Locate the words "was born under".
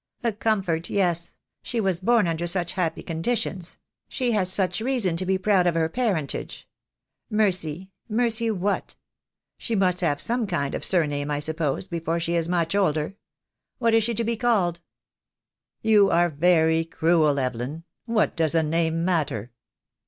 1.79-2.47